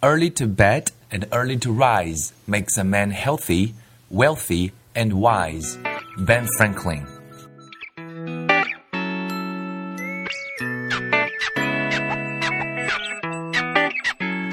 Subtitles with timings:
[0.00, 3.74] Early to bed and early to rise makes a man healthy,
[4.10, 5.76] wealthy, and wise.
[6.18, 7.04] Ben Franklin.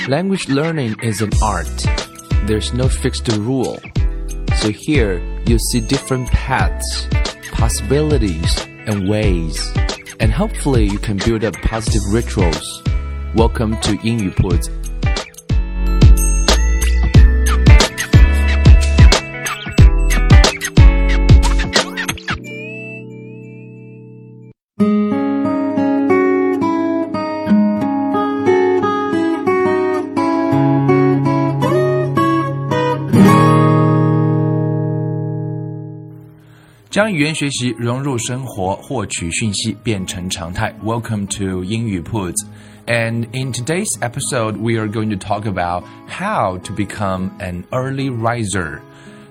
[0.07, 1.85] Language learning is an art.
[2.47, 3.77] There's no fixed rule.
[4.57, 7.07] So here you see different paths,
[7.51, 9.71] possibilities, and ways.
[10.19, 12.81] And hopefully you can build up positive rituals.
[13.35, 14.31] Welcome to 英语
[36.94, 40.74] 将语言学习融入生活，获取讯息变成常态。
[40.84, 42.44] Welcome to 英语 Puts.
[42.86, 48.10] And in today's episode, we are going to talk about how to become an early
[48.10, 48.80] riser.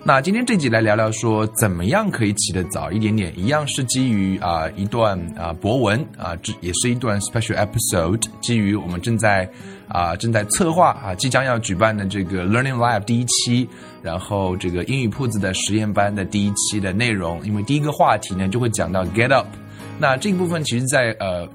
[0.06, 3.32] 那今天这集来聊聊说，怎么样可以起得早一点点？
[3.38, 9.48] 一样是基于啊、一段啊、博文啊，这、也是一段 special episode，基于我们正在
[9.88, 13.66] 啊、正在策划啊即将要举办的这个 Learning Live 第一期，
[14.02, 19.46] 然后这个英语铺子的实验班的第一期的内容，因为第一个话题呢就会讲到 Get Up，
[19.98, 21.48] 那这一部分其实在呃。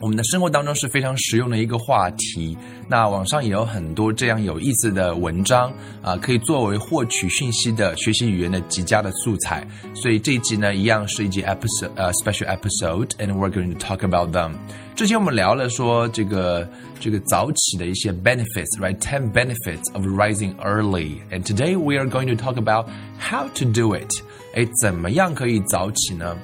[0.00, 2.56] 我们的生活当中是非常实用的一个话题。
[2.88, 9.66] 那网上也有很多这样有意思的文章啊，可以作为获取讯息的学习语言的极佳的素材。
[9.94, 14.52] 所以这一集呢，一样是一集 episode 呃 special episode，and we're going to talk about them。
[14.94, 16.68] 之前我们聊了说这个
[17.00, 22.88] 这个早起的一些 benefits，right？Ten benefits of rising early，and today we are going to talk about
[23.18, 24.10] how to do it。
[24.54, 26.36] 哎，怎么样可以早起呢？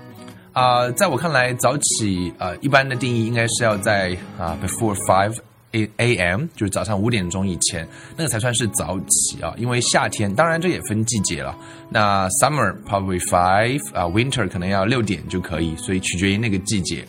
[0.59, 5.37] 啊、在我看来，早起呃一般的定义应该是要在啊、before five
[5.71, 6.47] a a.m.
[6.57, 9.55] 就是早上五点钟以前，那个才算是早起啊。
[9.57, 11.57] 因为夏天，当然这也分季节了。
[11.89, 17.07] 那 summer probably five 啊、winter 可能要六点就可以，所以取决于那个季节。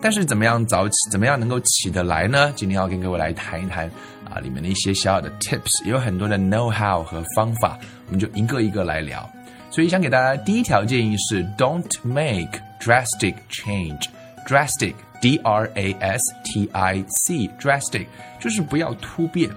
[0.00, 2.52] 但是怎么样早起，怎么样能够起得来呢？
[2.54, 3.90] 今天要跟各位来谈一谈
[4.32, 7.76] 啊里面的一些小小的 tips，也有很多的 know how 和方法，
[8.06, 9.28] 我们就一个一个来聊。
[9.70, 14.07] 所以想给大家第一条建议是，Don't make drastic change.
[14.47, 16.49] Drastic, D-R-A-S-T-I-C,
[17.59, 18.05] drastic
[18.39, 19.49] 就是不要突变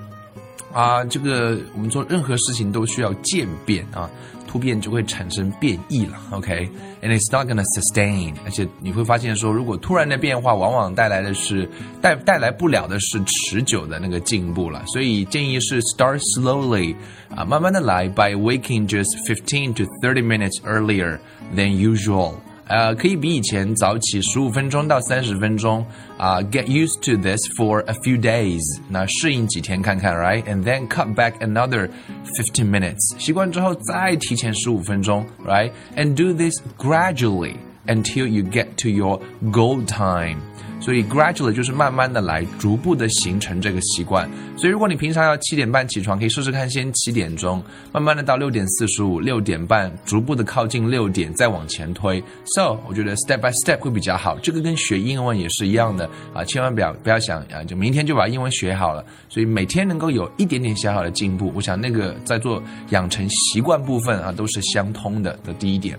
[0.72, 1.04] 啊。
[1.04, 4.10] 这个我们做任何事情都需要渐变啊，
[4.48, 6.18] 突变就会产生变异了。
[6.32, 7.16] OK，and、okay?
[7.16, 8.34] it's not gonna sustain。
[8.44, 11.70] 而且你会发现说，如果突然的变化，往往带来的是
[12.02, 14.84] 带带来不了的是持久的那个进步了。
[14.86, 16.96] 所以建议是 start slowly
[17.32, 21.20] 啊，慢慢的来，by waking just fifteen to thirty minutes earlier
[21.54, 22.34] than usual。
[22.66, 25.84] 呃，可以比以前早起十五分钟到三十分钟
[26.16, 31.90] 啊、uh,，get used to this for a few days，那适应几天看看，right？And then cut back another
[32.36, 37.56] fifteen minutes，习惯之后再提前十五分钟，right？And do this gradually
[37.86, 40.36] until you get to your goal time。
[40.79, 44.29] 所以 gradually 就是慢慢的来，逐步的形成这个习惯。
[44.57, 52.23] 所以如果你平常要七点半起床，可以试试看，先七点钟，慢慢的到六点四十五、六点半，逐步的靠近六点，再往前推。
[52.55, 54.37] So 我觉得 step by step 会比较好。
[54.39, 59.05] 这个跟学英文也是一样的啊，千万不要不要想啊，就明天就把英文学好了。
[59.29, 65.35] 所以每天能够有一点点小小的进步，我想那个在做养成习惯部分啊，都是相通的。
[65.45, 65.97] 的第一点。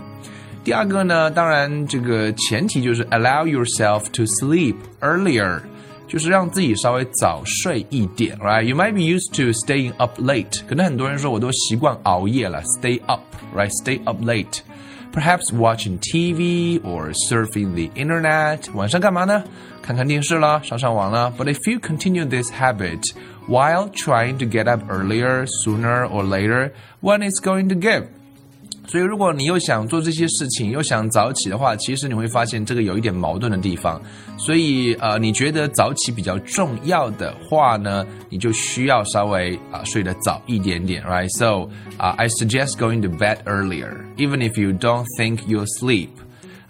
[0.66, 5.60] 第二个呢，当然这个前提就是 allow yourself to sleep earlier，
[6.08, 17.92] 就是让自己稍微早睡一点，right？You might be used to staying up late，可能很多人说我都习惯熬夜了，stay up，right？Stay up late。Perhaps watching TV or surfing the
[18.02, 19.44] internet，晚上干嘛呢？
[19.82, 21.34] 看看电视啦，上上网啦。
[21.38, 23.02] But if you continue this habit
[23.48, 28.06] while trying to get up earlier, sooner or later, when it's going to give?
[28.87, 34.01] 所以，如果你又想做这些事情，又想早起的话，其实你会发现这个有一点矛盾的地方。
[34.39, 41.29] 所以，呃，你觉得早起比较重要的话呢，你就需要稍微啊、睡得早一点点，right?
[41.37, 46.09] So, 啊、，I suggest going to bed earlier, even if you don't think you sleep.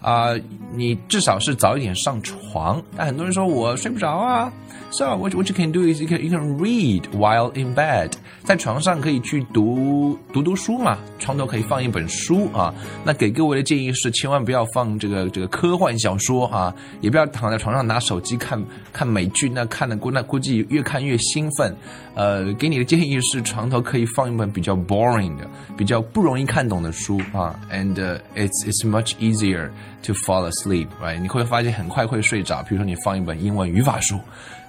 [0.01, 0.33] 啊、
[0.75, 2.81] 你至少是早一点上床。
[2.95, 4.51] 但很多人说我睡不着啊。
[4.89, 8.13] So what what you can do is you can you can read while in bed，
[8.43, 12.73] 在床上可以去读读读书嘛，床头可以放一本书啊。
[13.03, 18.63] 那给各位的建议是，千万不要放这个这个科幻小说啊，也不要躺在床上拿手机看
[18.93, 21.75] 看美剧，那看的估那估计越看越兴奋。
[22.15, 25.47] 呃，给你的建议是，床头可以放一本比较 boring 的、
[25.77, 27.93] 比较不容易看懂的书啊，and、
[28.35, 29.69] it's it's much easier
[30.01, 31.19] to fall asleep，right？
[31.19, 32.63] 你会发现很快会睡着。
[32.63, 34.19] 比如说你放一本英文语法书。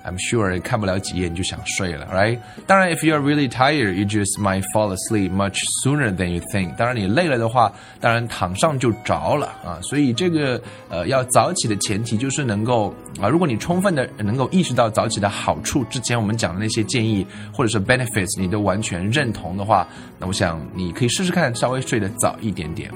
[0.09, 2.39] I'm sure 看不了几页你就想睡了，right？
[2.67, 6.75] 当然，if you're really tired, you just might fall asleep much sooner than you think。
[6.77, 7.71] 当然，你累了的话，
[8.01, 9.79] 当然躺上就着了啊。
[9.83, 19.87] 所以这个呃要早起的前提就是能够啊，如果你充分的能够意识到早起的好处，之前我们讲的那些建议或者是 benefits，你都完全认同的话，
[20.19, 22.91] 那我想你可以试试看，稍微睡得早一点点。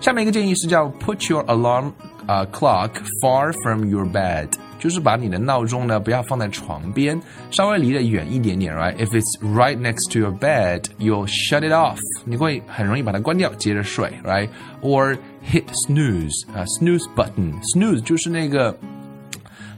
[0.00, 1.92] 下面一个建议是叫 put your alarm
[2.26, 2.90] 啊 clock
[3.22, 4.48] far from your bed，
[4.81, 7.19] 就是把你的闹钟呢不要放在床边，
[7.51, 15.17] 稍微离得远一点点，right？If it's right next to your bed, you'll shut it off，你会很容易把它关掉，接着睡，right？Or
[15.49, 18.77] hit snooze 啊，snooze button，snooze 就是那个。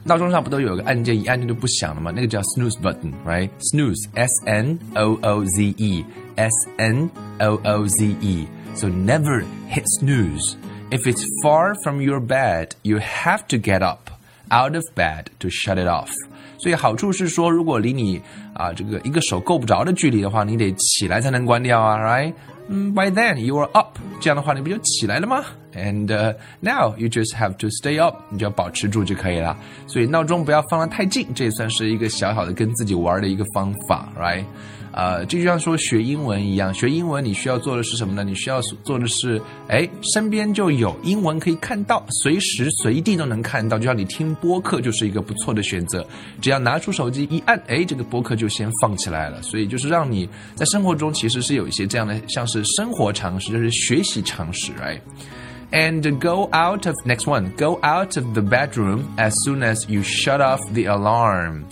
[0.05, 2.09] 闹钟上不都有个按键，一按键就不响了吗？
[2.15, 7.09] 那个叫 snooze button，right？snooze，s n o o z e，s n
[7.39, 10.55] o o z e。So never hit snooze.
[10.89, 14.09] If it's far from your bed, you have to get up
[14.54, 16.10] Out of bed to shut it off.
[16.58, 18.20] 所以好处是说，如果离你
[18.54, 22.32] 啊这个一个手够不着的距离的话，你得起来才能关掉啊，right？
[22.68, 25.44] 嗯，by then you are up，这样的话你不就起来了吗
[25.74, 29.56] ？And、now you just have to stay up，你就要保持住就可以了。
[29.86, 34.44] 所以闹钟不要放得太近，这也算是一个小小的跟自己玩的一个方法，right？
[34.96, 38.22] 呃，这就像说学英文一样，学英文你需要做的是什么呢？
[38.22, 43.76] 你需要做的是，哎，身边就有英文可以看到，随时随地都能看到。
[43.76, 46.06] 就像你听播客就是一个不错的选择，
[46.40, 49.42] 只要拿出手机一按，哎，这个播客就先放起来了。
[49.42, 55.00] 所以就是让你在生活中其实是有一些这样的，像是生活常识，就是学习常识，right？
[55.72, 60.40] ，right？And go out of next one, go out of the bedroom as soon as you shut
[60.40, 61.66] off the alarm.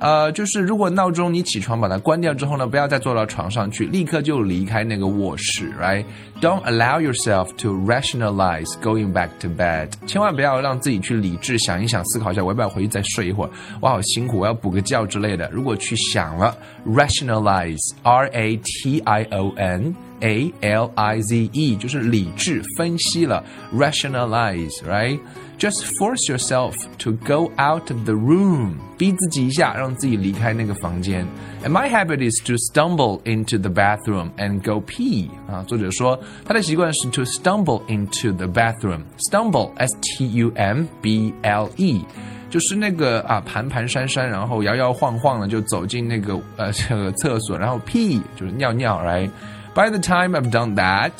[0.00, 9.88] 呃，就是如果闹钟你起床把它关掉之后呢，不要再坐到床上去，立刻就离开那个卧室，right？Don't allow yourself to rationalize going back to bed。
[10.06, 13.50] 千万不要让自己去理智想一想，思考一下，我要不要回去再睡一会儿？
[13.80, 15.48] 我好辛苦，我要补个觉之类的。
[15.50, 16.54] 如果去想了
[16.86, 19.94] ，rationalize，r a t i o n。
[20.20, 23.44] A L I Z E 就是理智分析了
[23.74, 25.18] ，rationalize，right？
[25.59, 31.25] ，rationalize，right？just force yourself to go out of the room，逼自己一下，让自己离开那个房间。
[31.63, 35.29] And my habit is to stumble into the bathroom and go pee。
[35.51, 42.05] 啊，作者说他的习惯是 to stumble into the bathroom。Stumble S T U M B L E，
[42.49, 51.11] 就是那个啊蹒蹒跚跚，然后摇摇晃晃的就走进那个呃这个厕所，然后 pee 就是尿尿，right？By the time I've done that，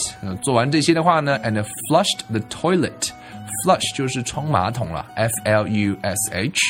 [0.41, 3.09] 做完这些的话呢，and flushed the toilet。
[3.64, 6.60] Flush 就是冲马桶了，F L U S H。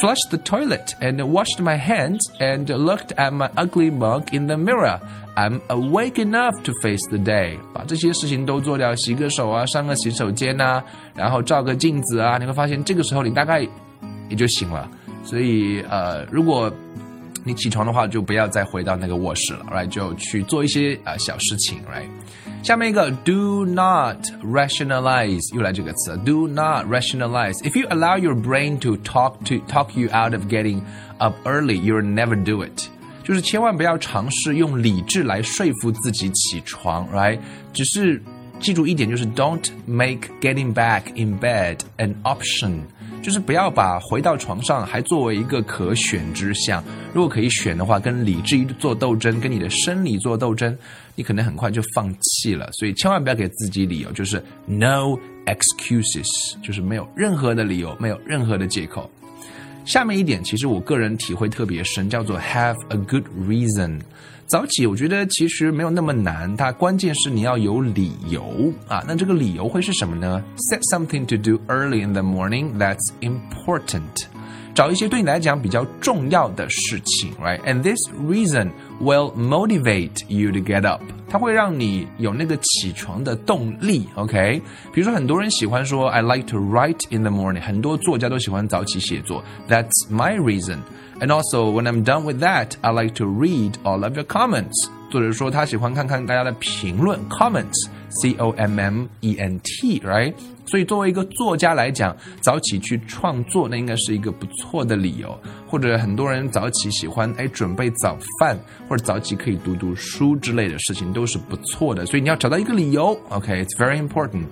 [0.00, 4.56] Flushed the toilet and washed my hands and looked at my ugly mug in the
[4.56, 4.98] mirror.
[5.36, 7.58] I'm awake enough to face the day.
[7.72, 10.84] 把这些事情都做掉，洗个手啊，上个洗手间呐、啊，
[11.14, 13.60] 然后照个镜子啊，你会发现这个时候你大概
[14.28, 14.90] 也就醒了。
[15.22, 16.72] 所以呃，如果
[17.44, 19.86] 你起床的话，就不要再回到那个卧室了，right？
[19.88, 22.08] 就去做一些啊、呃、小事情，right？
[22.63, 27.57] 下面一个 do not rationalize，又来这个词，do not rationalize.
[27.63, 30.81] If you allow your brain to talk to talk you out of getting
[31.17, 32.87] up early, you'll never do it.
[33.23, 37.39] 就是千万不要尝试用理智来说服自己起床，right？
[37.71, 38.21] 只是
[38.59, 42.81] 记住一点，就是 don't make getting back in bed an option。
[43.24, 46.84] 就是不要把回到床上还作为一个可选之项。
[47.14, 50.76] 如果可以选的话，跟理智做斗争，跟你的生理做斗争，
[51.14, 52.68] 你可能很快就放弃了。
[52.72, 56.28] 所以千万不要给自己理由，就是 no excuses，
[56.62, 59.10] 就是没有任何的理由，没有任何的借口。
[59.86, 64.00] 下面一点，其实我个人体会特别深，叫做 have a good reason。
[64.46, 69.02] 早起，我觉得其实没有那么难，它关键是你要有理由啊。
[69.08, 74.26] 那这个理由会是什么呢？Set something to do early in the morning that's important。
[74.74, 77.98] 找一些对你来讲比较重要的事情，right？And this
[78.28, 78.70] reason
[79.00, 81.00] will motivate you to get up。
[81.28, 84.60] 它会让你有那个起床的动力，OK？
[84.92, 90.78] 比如说很多人喜欢说 I like to write in the morning，很多作家都喜欢早起写作，That's my reason。
[91.19, 94.89] And also, when I'm done with that, I like to read all of your comments.
[95.11, 100.33] 作者说他喜欢看看大家的评论 comments, c o m m e n t, right?
[100.67, 105.35] 所以作为一个作家来讲，早起去创作，那应该是一个不错的理由。
[105.67, 112.05] 或者很多人早起喜欢哎准备早饭，或者早起可以读读书之类的事情，都是不错的。
[112.05, 113.65] 所以你要找到一个理由，OK?
[113.65, 114.43] It's very important.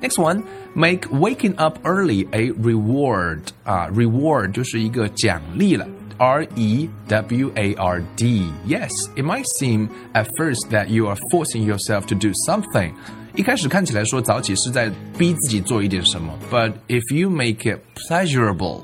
[0.00, 5.86] Next one, make waking up early a reward 啊，reward 就是一个奖励了。
[6.18, 8.52] R E W A R D.
[8.68, 12.92] Yes, it might seem at first that you are forcing yourself to do something.
[13.34, 18.82] 一开始看起来说早起是在逼自己做一点什么，but if you make it pleasurable,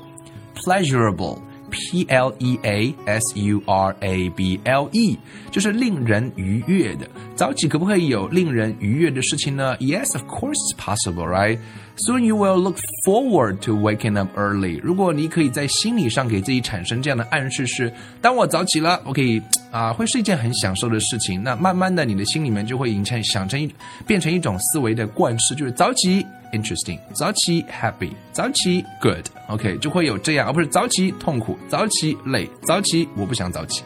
[0.55, 1.37] pleasurable。
[1.72, 5.18] P L E A S U R A B L E，
[5.50, 7.08] 就是令人愉悦的。
[7.34, 11.58] 早起可不可以有令人愉悦的事情呢？Yes, of course it's possible, right?
[11.96, 14.80] Soon you will look forward to waking up early.
[14.82, 21.42] 如果你可以在心理上给自己产生这样的暗示是，当我早起了，我可以啊，会是一件很享受的事情。
[21.42, 23.72] 那慢慢的，你的心里面就会形成想成一
[24.06, 26.24] 变成一种思维的惯式，就是早起。
[26.53, 33.83] interesting，早起 happy，早起 good，OK，、okay, 就会有这样，而不是早起痛苦，早起累，早起我不想早起。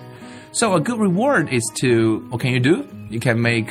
[0.54, 2.84] So a good reward is to what can you do?
[3.10, 3.68] You can make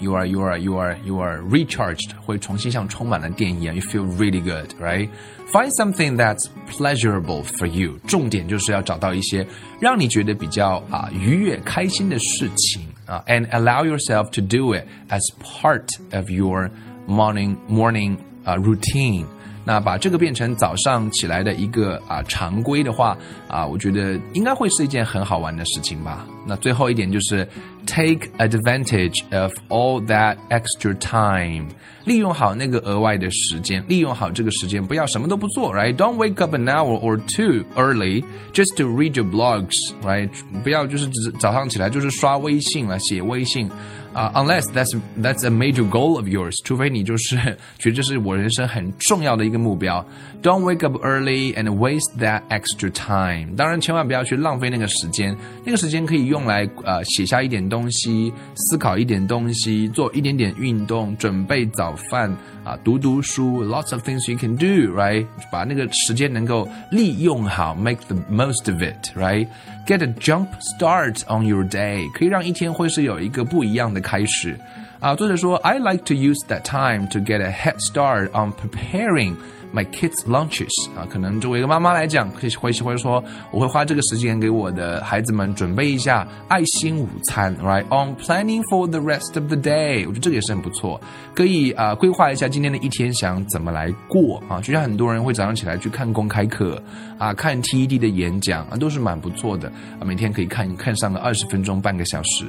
[0.00, 3.72] You are, you are, you are, you are recharged，会重新像充满了电一样。
[3.72, 5.08] You feel really good, right?
[5.52, 7.98] Find something that's pleasurable for you。
[8.08, 9.46] 重点就是要找到一些
[9.78, 16.68] 让你觉得比较啊愉悦、开心的事情啊，and allow yourself to do it as part of your
[17.06, 19.26] morning morning 啊 routine。
[19.64, 26.26] 那把这个变成早上起来的一个啊常规的话啊，我觉得应该会是一件很好玩的事情吧。
[26.44, 27.46] 那最后一点就是
[27.86, 31.68] take advantage of all that extra time，
[32.04, 40.30] 利用好那个额外的时间，利用好这个时间，不要什么都不做，right？Don't wake up an hour or two early just to read your blogs，right？
[40.62, 43.70] 不要就是只早上起来就是刷微信了，写微信。
[44.12, 47.34] 啊、uh,，unless that's that's a major goal of yours，除非你就是
[47.78, 50.06] 觉得这是我人生很重要的一个目标。
[50.42, 53.56] Don't wake up early and waste that extra time。
[53.56, 55.34] 当然，千万不要去浪费那个时间，
[55.64, 62.35] 那个时间可以用来呃写下一点东 东西，思考一点东西，做一点点运动，准备早饭
[62.66, 65.26] 啊，读读书，lots of things you can do，right？
[65.50, 74.58] 把那个时间能够利用好，make the most of it，right？Get a jump start on your day，可以让一天会是有一个不一样的开始。
[75.00, 79.34] 啊，作者说，I like to use that time to get a head start on preparing
[79.74, 80.70] my kids' lunches。
[80.96, 91.00] 啊，可能作为一个妈妈来讲，会会会说，我会花这个时间给我的孩子们准备一下爱心午餐，right？On planning for the rest of the day，我觉得这个也是很不错，
[91.34, 94.59] 可以啊规划一下 今天的一天想怎么来过啊。
[94.59, 96.81] 就像很多人会早上起来去看公开课
[97.19, 102.45] 啊，看 TED 的演讲啊，都是蛮不错的啊，每天可以看看上个二十分钟、半个小时。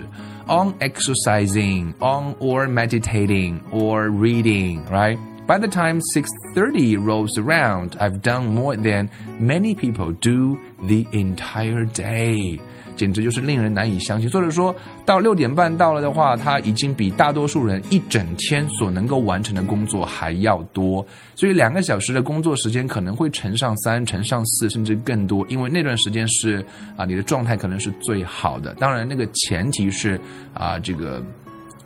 [0.47, 5.19] On exercising, on or meditating or reading, right?
[5.47, 11.85] By the time 6:30 rolls around, I've done more than many people do the entire
[11.85, 12.59] day.
[12.99, 14.28] 简直就是令人难以相信。
[14.31, 14.75] 或者说
[15.07, 21.07] 到六点半到了的话，他已经比大多数人一整天所能够完成的工作还要多。
[21.35, 26.62] 所以两个小时的工作时间可能会乘上三、乘上四，甚至更多，因为那段时间是
[26.97, 28.75] 啊，你的状态可能是最好的。
[28.75, 30.21] 当然，那个前提是
[30.52, 31.23] 啊，这个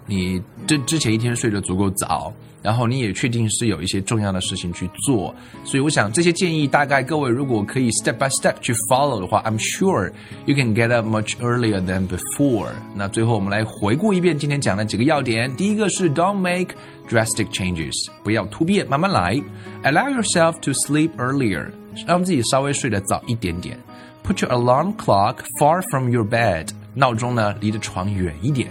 [0.06, 2.32] 你之之前一天睡得足够早。
[2.62, 10.12] 然后你也确定是有一些重要的事情去做，所以我想这些建议大概各位如果可以 step by step 去 follow 的话，I'm sure
[10.46, 12.68] you can get up much earlier than before。
[12.94, 16.76] 那最后我们来回顾一遍今天讲的几个要点，第一个是 don't make
[17.10, 19.34] drastic changes，不要突变，慢慢来
[19.82, 21.68] ；allow yourself to sleep earlier，
[22.06, 23.76] 让自己稍微睡得早一点点
[24.24, 28.68] ；put your alarm clock far from your bed，闹钟呢离的床远一点。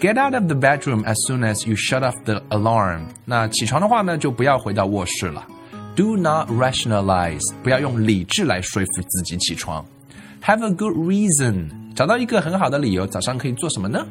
[0.00, 3.02] Get out of the bedroom as soon as you shut off the alarm。
[3.26, 5.46] 那起床的话呢，就不要回到卧室了。
[5.94, 9.84] Do not rationalize，不要用理智来说服自己起床。
[10.42, 14.06] Have a good reason，找到一个很好的理由，早上可以做什么呢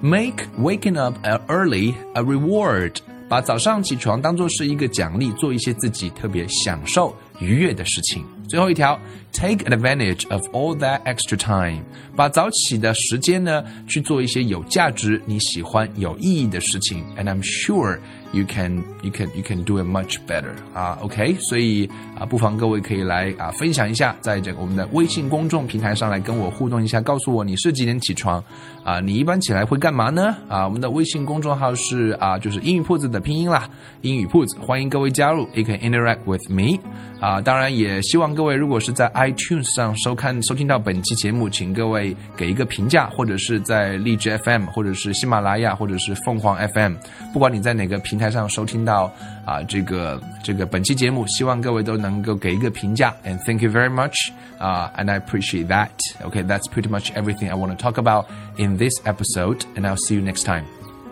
[0.00, 2.96] ？Make waking up early a reward，
[3.28, 8.24] 把早上起床当做是一个奖励，做一些自己特别享受、愉悦的事情。
[8.48, 8.98] 最后一条
[9.32, 11.82] ，take advantage of all that extra time，
[12.16, 17.04] 把早起的时间呢去做一些有价值、你喜欢、有意义的事情。
[17.16, 17.98] And I'm sure
[18.32, 28.42] you can you can you can do it much better 啊，OK，所以啊，不妨各位可以来啊分享一下，在这个我们的微信公众平台上来跟我互动一下，告诉我你是几点起床
[28.84, 29.00] 啊？
[29.00, 30.34] 你一般起来会干嘛呢？
[30.48, 33.68] 啊，我们的微信公众号是啊，就是英语铺子的拼音啦，
[34.00, 36.78] 英语铺子，欢迎各位加入，you can interact with me
[37.20, 46.95] 啊，当然也希望各位如果是在 iTunes 上收看收听到本期节目，请各位给一个评价，或者是在荔枝 FM，或者是喜马拉雅，或者是凤凰 FM，
[47.33, 49.11] 不管你在哪个平台上收听到
[49.45, 55.89] 啊这个这个本期节目，希望各位都能够给一个评价，and thank you very much 啊、and I appreciate that.
[56.23, 58.25] Okay, that's pretty much everything I want to talk about
[58.57, 60.65] in this episode, and I'll see you next time.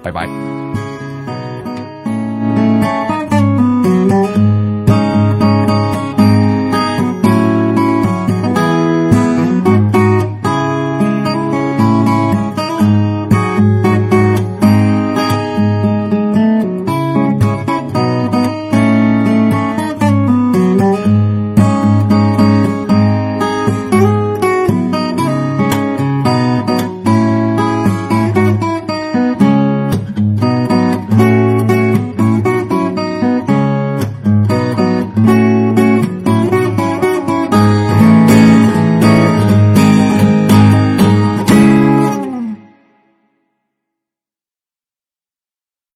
[0.03, 0.88] Bye bye.